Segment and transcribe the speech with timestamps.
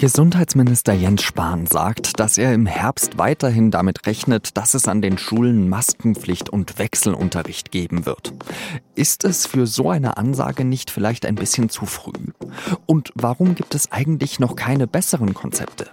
[0.00, 5.18] Gesundheitsminister Jens Spahn sagt, dass er im Herbst weiterhin damit rechnet, dass es an den
[5.18, 8.32] Schulen Maskenpflicht und Wechselunterricht geben wird.
[8.94, 12.32] Ist es für so eine Ansage nicht vielleicht ein bisschen zu früh?
[12.86, 15.90] Und warum gibt es eigentlich noch keine besseren Konzepte?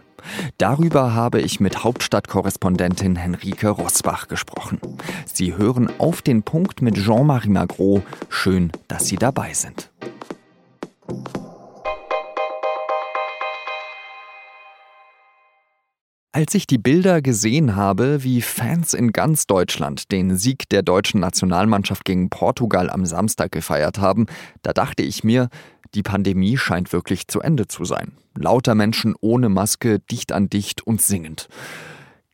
[0.58, 4.80] Darüber habe ich mit Hauptstadtkorrespondentin Henrike Rosbach gesprochen.
[5.26, 8.03] Sie hören auf den Punkt mit Jean-Marie Magro.
[8.30, 9.91] Schön, dass Sie dabei sind.
[16.38, 21.20] Als ich die Bilder gesehen habe, wie Fans in ganz Deutschland den Sieg der deutschen
[21.20, 24.27] Nationalmannschaft gegen Portugal am Samstag gefeiert haben,
[24.62, 25.50] da dachte ich mir,
[25.96, 28.12] die Pandemie scheint wirklich zu Ende zu sein.
[28.36, 31.50] Lauter Menschen ohne Maske, dicht an dicht und singend.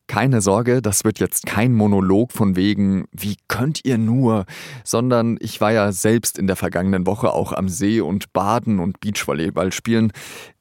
[0.07, 4.45] Keine Sorge, das wird jetzt kein Monolog von wegen, wie könnt ihr nur,
[4.83, 8.99] sondern ich war ja selbst in der vergangenen Woche auch am See und baden und
[8.99, 10.11] Beachvolleyball spielen.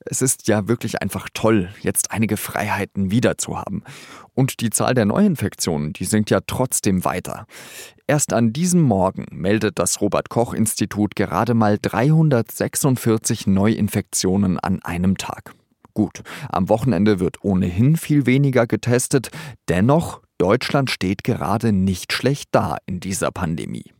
[0.04, 3.82] Es ist ja wirklich einfach toll, jetzt einige Freiheiten wieder zu haben.
[4.34, 7.46] Und die Zahl der Neuinfektionen, die sinkt ja trotzdem weiter.
[8.06, 15.16] Erst an diesem Morgen meldet das Robert Koch Institut gerade mal 346 Neuinfektionen an einem
[15.16, 15.54] Tag.
[15.94, 19.30] Gut, am Wochenende wird ohnehin viel weniger getestet,
[19.68, 23.92] dennoch, Deutschland steht gerade nicht schlecht da in dieser Pandemie.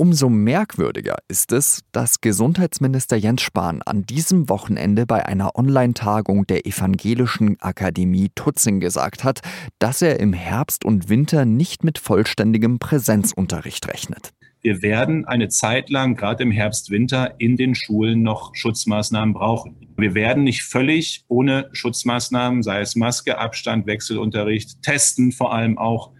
[0.00, 6.66] Umso merkwürdiger ist es, dass Gesundheitsminister Jens Spahn an diesem Wochenende bei einer Online-Tagung der
[6.66, 9.40] Evangelischen Akademie Tutzing gesagt hat,
[9.80, 15.88] dass er im Herbst und Winter nicht mit vollständigem Präsenzunterricht rechnet wir werden eine Zeit
[15.88, 19.76] lang, gerade im Herbst, Winter, in den Schulen noch Schutzmaßnahmen brauchen.
[19.96, 26.10] Wir werden nicht völlig ohne Schutzmaßnahmen, sei es Maske, Abstand, Wechselunterricht, Testen vor allem auch,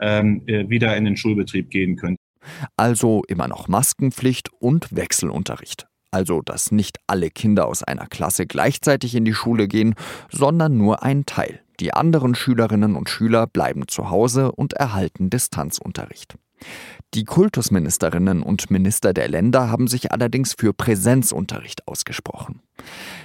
[0.00, 2.16] ähm, äh, wieder in den Schulbetrieb gehen können.
[2.76, 5.86] Also immer noch Maskenpflicht und Wechselunterricht.
[6.10, 9.94] Also, dass nicht alle Kinder aus einer Klasse gleichzeitig in die Schule gehen,
[10.30, 11.60] sondern nur ein Teil.
[11.80, 16.36] Die anderen Schülerinnen und Schüler bleiben zu Hause und erhalten Distanzunterricht.
[17.14, 22.62] Die Kultusministerinnen und Minister der Länder haben sich allerdings für Präsenzunterricht ausgesprochen.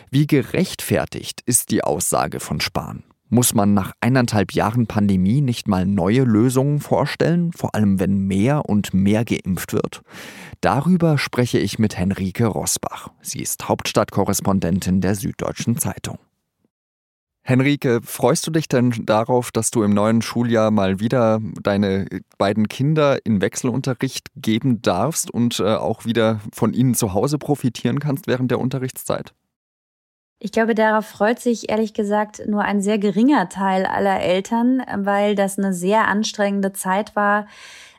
[0.10, 3.04] Wie gerechtfertigt ist die Aussage von Spahn?
[3.32, 8.66] Muss man nach eineinhalb Jahren Pandemie nicht mal neue Lösungen vorstellen, vor allem wenn mehr
[8.68, 10.02] und mehr geimpft wird?
[10.62, 13.12] Darüber spreche ich mit Henrike Rosbach.
[13.22, 16.18] Sie ist Hauptstadtkorrespondentin der Süddeutschen Zeitung.
[17.44, 22.08] Henrike, freust du dich denn darauf, dass du im neuen Schuljahr mal wieder deine
[22.38, 28.00] beiden Kinder in Wechselunterricht geben darfst und äh, auch wieder von ihnen zu Hause profitieren
[28.00, 29.34] kannst während der Unterrichtszeit?
[30.42, 35.36] Ich glaube, darauf freut sich ehrlich gesagt nur ein sehr geringer Teil aller Eltern, weil
[35.36, 37.46] das eine sehr anstrengende Zeit war,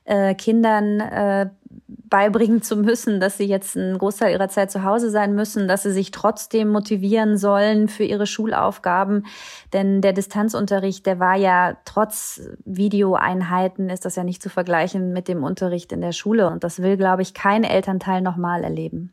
[0.04, 1.50] äh, Kindern äh,
[1.86, 5.82] beibringen zu müssen, dass sie jetzt einen Großteil ihrer Zeit zu Hause sein müssen, dass
[5.82, 9.26] sie sich trotzdem motivieren sollen für ihre Schulaufgaben.
[9.74, 15.28] Denn der Distanzunterricht, der war ja trotz Videoeinheiten, ist das ja nicht zu vergleichen mit
[15.28, 16.48] dem Unterricht in der Schule.
[16.48, 19.12] Und das will, glaube ich, kein Elternteil nochmal erleben.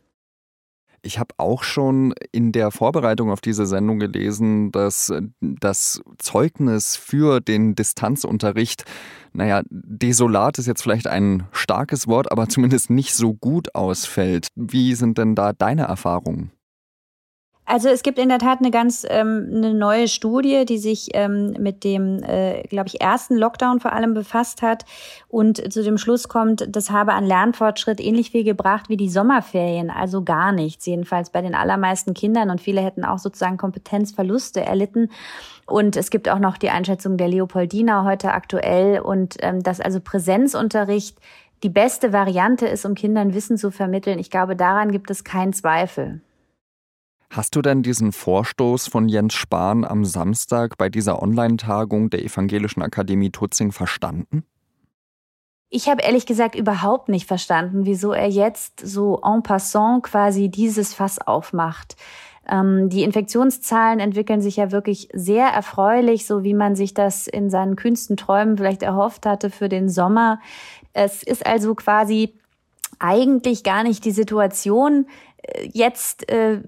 [1.02, 7.40] Ich habe auch schon in der Vorbereitung auf diese Sendung gelesen, dass das Zeugnis für
[7.40, 8.84] den Distanzunterricht,
[9.32, 14.48] naja, desolat ist jetzt vielleicht ein starkes Wort, aber zumindest nicht so gut ausfällt.
[14.56, 16.52] Wie sind denn da deine Erfahrungen?
[17.70, 21.52] Also es gibt in der Tat eine ganz ähm, eine neue Studie, die sich ähm,
[21.60, 24.86] mit dem, äh, glaube ich, ersten Lockdown vor allem befasst hat
[25.28, 29.90] und zu dem Schluss kommt, das habe an Lernfortschritt ähnlich viel gebracht wie die Sommerferien,
[29.90, 35.12] also gar nichts, jedenfalls bei den allermeisten Kindern und viele hätten auch sozusagen Kompetenzverluste erlitten.
[35.66, 40.00] Und es gibt auch noch die Einschätzung der Leopoldina heute aktuell und ähm, dass also
[40.00, 41.18] Präsenzunterricht
[41.64, 44.20] die beste Variante ist, um Kindern Wissen zu vermitteln.
[44.20, 46.22] Ich glaube, daran gibt es keinen Zweifel.
[47.30, 52.82] Hast du denn diesen Vorstoß von Jens Spahn am Samstag bei dieser Online-Tagung der Evangelischen
[52.82, 54.44] Akademie Tutzing verstanden?
[55.70, 60.94] Ich habe ehrlich gesagt überhaupt nicht verstanden, wieso er jetzt so en passant quasi dieses
[60.94, 61.98] Fass aufmacht.
[62.50, 67.50] Ähm, die Infektionszahlen entwickeln sich ja wirklich sehr erfreulich, so wie man sich das in
[67.50, 70.40] seinen kühnsten Träumen vielleicht erhofft hatte für den Sommer.
[70.94, 72.34] Es ist also quasi
[73.00, 75.08] eigentlich gar nicht die Situation,
[75.72, 76.62] jetzt äh,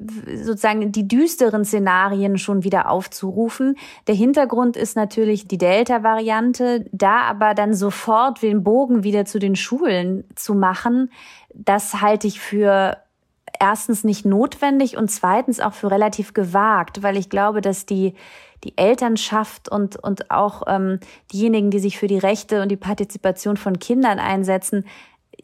[0.44, 3.78] sozusagen die düsteren Szenarien schon wieder aufzurufen.
[4.08, 9.56] Der Hintergrund ist natürlich die Delta-Variante, da aber dann sofort den Bogen wieder zu den
[9.56, 11.12] Schulen zu machen,
[11.54, 12.98] das halte ich für
[13.60, 18.14] erstens nicht notwendig und zweitens auch für relativ gewagt, weil ich glaube, dass die
[18.66, 21.00] die Elternschaft und, und auch ähm,
[21.32, 24.86] diejenigen, die sich für die Rechte und die Partizipation von Kindern einsetzen,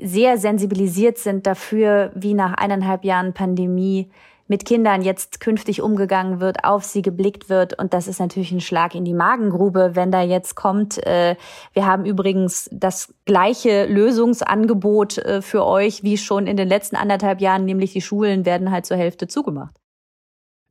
[0.02, 4.10] sehr sensibilisiert sind dafür, wie nach eineinhalb Jahren Pandemie
[4.48, 7.78] mit Kindern jetzt künftig umgegangen wird, auf sie geblickt wird.
[7.80, 11.36] Und das ist natürlich ein Schlag in die Magengrube, wenn da jetzt kommt, äh,
[11.74, 17.42] wir haben übrigens das gleiche Lösungsangebot äh, für euch wie schon in den letzten anderthalb
[17.42, 19.76] Jahren, nämlich die Schulen werden halt zur Hälfte zugemacht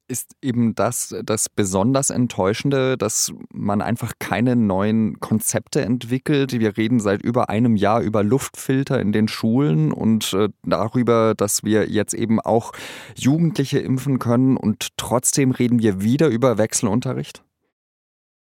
[0.08, 6.58] ist eben das das besonders Enttäuschende, dass man einfach keine neuen Konzepte entwickelt.
[6.58, 11.64] Wir reden seit über einem Jahr über Luftfilter in den Schulen und äh, darüber, dass
[11.64, 12.72] wir jetzt eben auch
[13.16, 17.42] Jugendliche impfen können und trotzdem reden wir wieder über Wechselunterricht.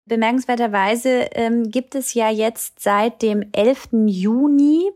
[0.08, 3.88] Bemerkenswerterweise ähm, gibt es ja jetzt seit dem 11.
[4.06, 4.90] Juni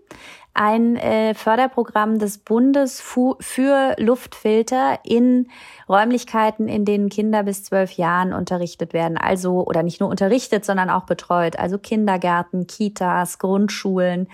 [0.54, 3.00] ein äh, Förderprogramm des Bundes
[3.40, 5.48] für Luftfilter in
[5.88, 9.16] Räumlichkeiten, in denen Kinder bis zwölf Jahren unterrichtet werden.
[9.16, 11.58] Also, oder nicht nur unterrichtet, sondern auch betreut.
[11.58, 14.28] Also Kindergärten, Kitas, Grundschulen,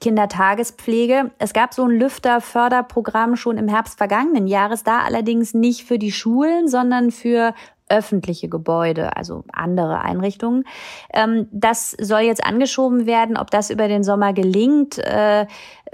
[0.00, 1.30] Kindertagespflege.
[1.38, 6.12] Es gab so ein Lüfterförderprogramm schon im Herbst vergangenen Jahres, da allerdings nicht für die
[6.12, 7.54] Schulen, sondern für
[7.88, 10.64] öffentliche Gebäude, also andere Einrichtungen.
[11.12, 13.36] Ähm, das soll jetzt angeschoben werden.
[13.36, 15.46] Ob das über den Sommer gelingt, äh,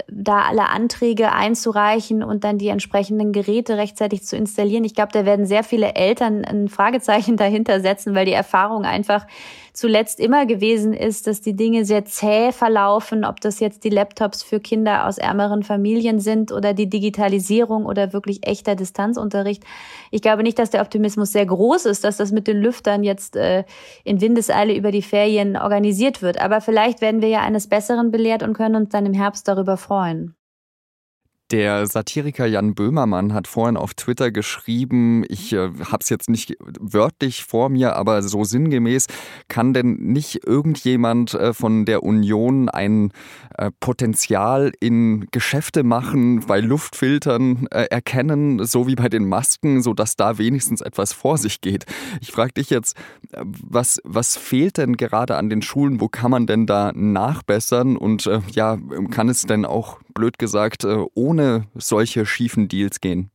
[0.07, 4.83] da alle Anträge einzureichen und dann die entsprechenden Geräte rechtzeitig zu installieren.
[4.83, 9.25] Ich glaube, da werden sehr viele Eltern ein Fragezeichen dahinter setzen, weil die Erfahrung einfach
[9.73, 14.43] zuletzt immer gewesen ist, dass die Dinge sehr zäh verlaufen, ob das jetzt die Laptops
[14.43, 19.63] für Kinder aus ärmeren Familien sind oder die Digitalisierung oder wirklich echter Distanzunterricht.
[20.11, 23.35] Ich glaube nicht, dass der Optimismus sehr groß ist, dass das mit den Lüftern jetzt
[23.35, 23.63] äh,
[24.03, 26.39] in Windeseile über die Ferien organisiert wird.
[26.39, 29.77] Aber vielleicht werden wir ja eines Besseren belehrt und können uns dann im Herbst darüber
[29.77, 30.35] freuen.
[31.53, 36.57] Der Satiriker Jan Böhmermann hat vorhin auf Twitter geschrieben, ich äh, habe es jetzt nicht
[36.59, 39.05] wörtlich vor mir, aber so sinngemäß,
[39.49, 43.11] kann denn nicht irgendjemand äh, von der Union ein
[43.55, 50.15] äh, Potenzial in Geschäfte machen, bei Luftfiltern äh, erkennen, so wie bei den Masken, sodass
[50.15, 51.85] da wenigstens etwas vor sich geht?
[52.19, 52.97] Ich frage dich jetzt,
[53.31, 56.01] was, was fehlt denn gerade an den Schulen?
[56.01, 57.95] Wo kann man denn da nachbessern?
[57.95, 58.79] Und äh, ja,
[59.11, 63.29] kann es denn auch, blöd gesagt, ohne ohne solche schiefen Deals gehen?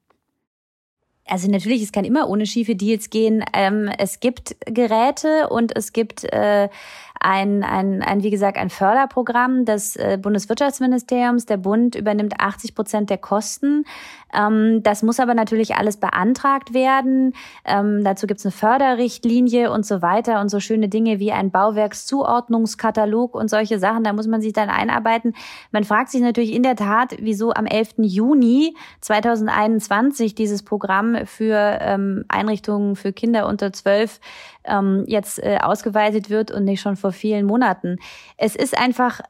[1.29, 3.45] Also natürlich, es kann immer ohne schiefe Deals gehen.
[3.53, 6.69] Ähm, es gibt Geräte und es gibt äh,
[7.21, 11.47] ein, ein, ein, wie gesagt, ein Förderprogramm des äh, Bundeswirtschaftsministeriums.
[11.47, 13.85] Der Bund übernimmt 80 Prozent der Kosten.
[14.33, 17.33] Ähm, das muss aber natürlich alles beantragt werden.
[17.65, 21.51] Ähm, dazu gibt es eine Förderrichtlinie und so weiter und so schöne Dinge wie ein
[21.51, 24.05] Bauwerkszuordnungskatalog und solche Sachen.
[24.05, 25.35] Da muss man sich dann einarbeiten.
[25.73, 27.95] Man fragt sich natürlich in der Tat, wieso am 11.
[27.99, 34.21] Juni 2021 dieses Programm für ähm, Einrichtungen für Kinder unter 12
[34.65, 37.97] ähm, jetzt äh, ausgeweitet wird und nicht schon vor vielen Monaten.
[38.37, 39.21] Es ist einfach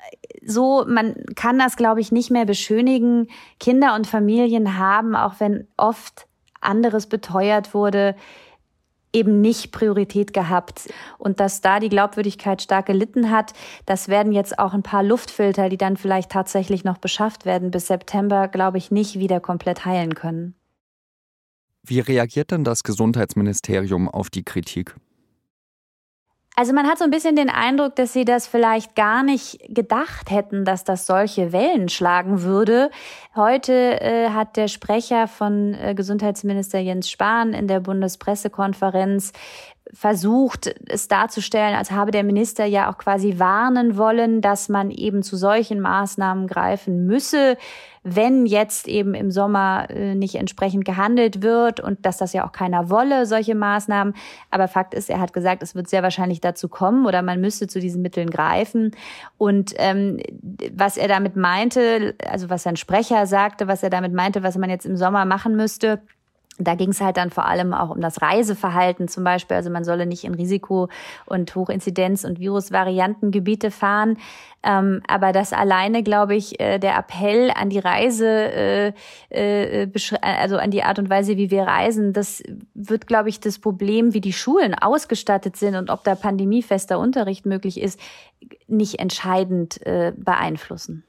[0.44, 3.28] so, man kann das, glaube ich, nicht mehr beschönigen.
[3.60, 6.26] Kinder und Familien haben, auch wenn oft
[6.60, 8.14] anderes beteuert wurde,
[9.12, 10.92] eben nicht Priorität gehabt.
[11.18, 13.52] Und dass da die Glaubwürdigkeit stark gelitten hat,
[13.86, 17.86] das werden jetzt auch ein paar Luftfilter, die dann vielleicht tatsächlich noch beschafft werden, bis
[17.86, 20.54] September, glaube ich, nicht wieder komplett heilen können.
[21.82, 24.94] Wie reagiert denn das Gesundheitsministerium auf die Kritik?
[26.58, 30.28] Also man hat so ein bisschen den Eindruck, dass sie das vielleicht gar nicht gedacht
[30.32, 32.90] hätten, dass das solche Wellen schlagen würde.
[33.36, 39.32] Heute äh, hat der Sprecher von äh, Gesundheitsminister Jens Spahn in der Bundespressekonferenz
[39.92, 45.22] versucht, es darzustellen, als habe der Minister ja auch quasi warnen wollen, dass man eben
[45.22, 47.56] zu solchen Maßnahmen greifen müsse,
[48.02, 52.52] wenn jetzt eben im Sommer äh, nicht entsprechend gehandelt wird und dass das ja auch
[52.52, 54.14] keiner wolle, solche Maßnahmen.
[54.50, 57.66] Aber Fakt ist, er hat gesagt, es wird sehr wahrscheinlich dazu kommen oder man müsste
[57.66, 58.92] zu diesen Mitteln greifen.
[59.36, 60.20] Und ähm,
[60.72, 64.70] was er damit meinte, also was sein Sprecher sagte, was er damit meinte, was man
[64.70, 66.00] jetzt im Sommer machen müsste,
[66.58, 69.56] da ging es halt dann vor allem auch um das Reiseverhalten zum Beispiel.
[69.56, 70.88] Also man solle nicht in Risiko-
[71.26, 74.18] und Hochinzidenz- und Virusvariantengebiete fahren.
[74.64, 78.92] Ähm, aber das alleine, glaube ich, äh, der Appell an die Reise, äh,
[79.30, 79.88] äh,
[80.20, 82.42] also an die Art und Weise, wie wir reisen, das
[82.74, 87.46] wird, glaube ich, das Problem, wie die Schulen ausgestattet sind und ob da pandemiefester Unterricht
[87.46, 88.00] möglich ist,
[88.66, 91.04] nicht entscheidend äh, beeinflussen.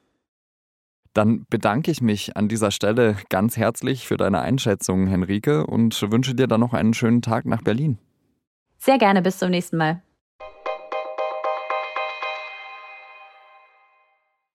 [1.20, 6.34] Dann bedanke ich mich an dieser Stelle ganz herzlich für deine Einschätzung, Henrike, und wünsche
[6.34, 7.98] dir dann noch einen schönen Tag nach Berlin.
[8.78, 10.02] Sehr gerne, bis zum nächsten Mal.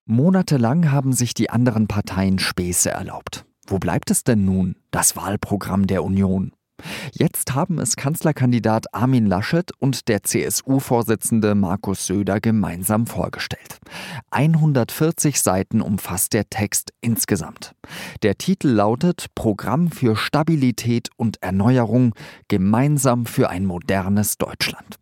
[0.07, 3.45] Monatelang haben sich die anderen Parteien Späße erlaubt.
[3.67, 6.55] Wo bleibt es denn nun, das Wahlprogramm der Union?
[7.13, 13.79] Jetzt haben es Kanzlerkandidat Armin Laschet und der CSU-Vorsitzende Markus Söder gemeinsam vorgestellt.
[14.31, 17.75] 140 Seiten umfasst der Text insgesamt.
[18.23, 22.15] Der Titel lautet Programm für Stabilität und Erneuerung
[22.49, 24.99] gemeinsam für ein modernes Deutschland.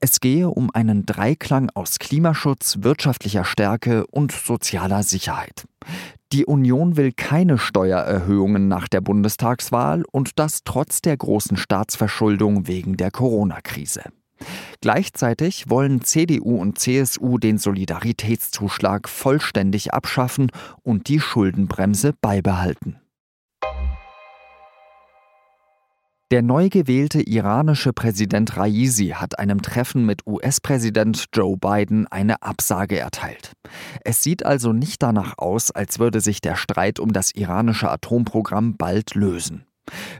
[0.00, 5.66] Es gehe um einen Dreiklang aus Klimaschutz, wirtschaftlicher Stärke und sozialer Sicherheit.
[6.32, 12.96] Die Union will keine Steuererhöhungen nach der Bundestagswahl und das trotz der großen Staatsverschuldung wegen
[12.96, 14.02] der Corona-Krise.
[14.80, 20.50] Gleichzeitig wollen CDU und CSU den Solidaritätszuschlag vollständig abschaffen
[20.82, 22.96] und die Schuldenbremse beibehalten.
[26.34, 32.98] Der neu gewählte iranische Präsident Raisi hat einem Treffen mit US-Präsident Joe Biden eine Absage
[32.98, 33.52] erteilt.
[34.04, 38.76] Es sieht also nicht danach aus, als würde sich der Streit um das iranische Atomprogramm
[38.76, 39.64] bald lösen.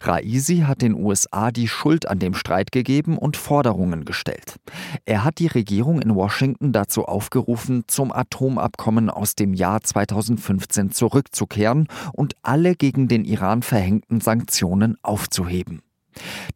[0.03, 4.61] Raisi hat den USA die Schuld an dem Streit gegeben und Forderungen gestellt.
[5.05, 11.89] Er hat die Regierung in Washington dazu aufgerufen, zum Atomabkommen aus dem Jahr 2015 zurückzukehren
[12.13, 15.83] und alle gegen den Iran verhängten Sanktionen aufzuheben.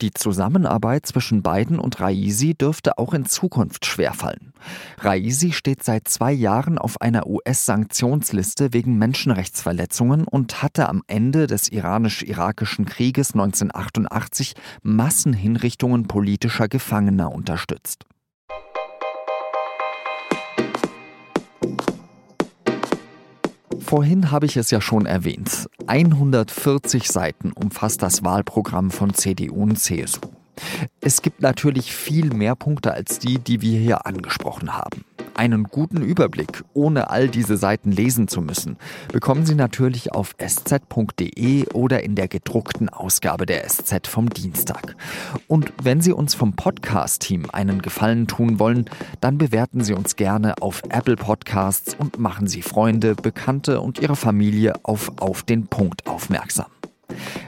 [0.01, 4.53] Die Zusammenarbeit zwischen Biden und Raisi dürfte auch in Zukunft schwerfallen.
[4.99, 11.71] Raisi steht seit zwei Jahren auf einer US-Sanktionsliste wegen Menschenrechtsverletzungen und hatte am Ende des
[11.71, 18.07] iranisch-irakischen Krieges 1988 Massenhinrichtungen politischer Gefangener unterstützt.
[23.89, 25.67] Vorhin habe ich es ja schon erwähnt.
[25.87, 30.21] 140 Seiten umfasst das Wahlprogramm von CDU und CSU.
[31.01, 35.07] Es gibt natürlich viel mehr Punkte als die, die wir hier angesprochen haben.
[35.39, 38.77] Einen guten Überblick, ohne all diese Seiten lesen zu müssen,
[39.13, 44.97] bekommen Sie natürlich auf sz.de oder in der gedruckten Ausgabe der SZ vom Dienstag.
[45.47, 48.91] Und wenn Sie uns vom Podcast-Team einen Gefallen tun wollen,
[49.21, 54.17] dann bewerten Sie uns gerne auf Apple Podcasts und machen Sie Freunde, Bekannte und Ihre
[54.17, 56.67] Familie auf Auf den Punkt aufmerksam.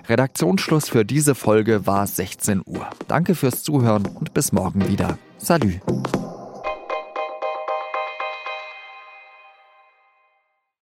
[0.09, 2.87] Redaktionsschluss für diese Folge war 16 Uhr.
[3.09, 5.18] Danke fürs Zuhören und bis morgen wieder.
[5.38, 5.80] Salü.